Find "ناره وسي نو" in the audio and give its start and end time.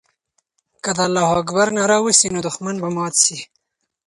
1.77-2.39